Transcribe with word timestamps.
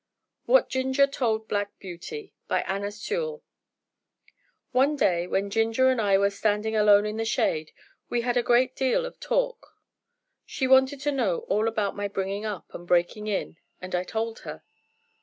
WHAT 0.45 0.67
GINGER 0.67 1.05
TOLD 1.05 1.47
BLACK 1.47 1.77
BEAUTY 1.77 2.33
By 2.47 2.61
Anna 2.63 2.89
Sewell 2.91 3.43
One 4.71 4.95
day 4.95 5.27
when 5.27 5.51
Ginger 5.51 5.89
and 5.91 6.01
I 6.01 6.17
were 6.17 6.31
standing 6.31 6.75
alone 6.75 7.05
in 7.05 7.17
the 7.17 7.23
shade, 7.23 7.71
we 8.09 8.21
had 8.21 8.35
a 8.35 8.41
great 8.41 8.75
deal 8.75 9.05
of 9.05 9.19
talk; 9.19 9.73
she 10.43 10.65
wanted 10.65 11.01
to 11.01 11.11
know 11.11 11.41
all 11.41 11.67
about 11.67 11.95
my 11.95 12.07
bringing 12.07 12.45
up 12.45 12.73
and 12.73 12.87
breaking 12.87 13.27
in, 13.27 13.57
and 13.79 13.93
I 13.93 14.03
told 14.03 14.39
her. 14.39 14.63